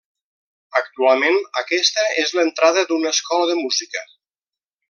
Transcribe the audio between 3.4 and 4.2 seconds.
de música.